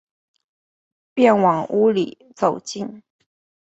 [1.13, 3.03] 便往屋里走进